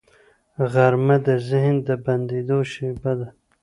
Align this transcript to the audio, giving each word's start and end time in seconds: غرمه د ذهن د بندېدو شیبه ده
غرمه 0.71 1.17
د 1.27 1.27
ذهن 1.49 1.75
د 1.87 1.89
بندېدو 2.05 2.57
شیبه 2.71 3.11
ده 3.19 3.27